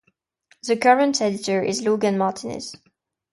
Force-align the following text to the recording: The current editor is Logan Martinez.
The 0.63 0.77
current 0.77 1.21
editor 1.21 1.61
is 1.61 1.83
Logan 1.83 2.17
Martinez. 2.17 2.75